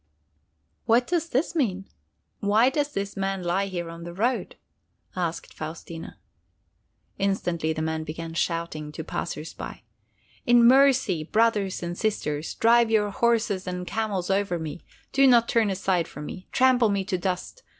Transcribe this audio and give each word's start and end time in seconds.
"What 0.85 1.05
does 1.05 1.29
this 1.29 1.53
mean? 1.55 1.85
Why 2.39 2.71
does 2.71 2.91
this 2.91 3.15
man 3.15 3.43
lie 3.43 3.67
here 3.67 3.87
on 3.91 4.03
the 4.03 4.15
road?" 4.15 4.55
asked 5.15 5.53
Faustina. 5.53 6.17
Instantly 7.19 7.71
the 7.71 7.83
man 7.83 8.03
began 8.03 8.33
shouting 8.33 8.91
to 8.93 9.03
the 9.03 9.07
passers 9.07 9.53
by: 9.53 9.83
"In 10.43 10.65
mercy, 10.65 11.23
brothers 11.23 11.83
and 11.83 11.95
sisters, 11.95 12.55
drive 12.55 12.89
your 12.89 13.11
horses 13.11 13.67
and 13.67 13.85
camels 13.85 14.31
over 14.31 14.57
me! 14.57 14.81
Do 15.11 15.27
not 15.27 15.47
turn 15.47 15.69
aside 15.69 16.07
for 16.07 16.23
me! 16.23 16.47
Trample 16.51 16.89
me 16.89 17.05
to 17.05 17.19
dust! 17.19 17.61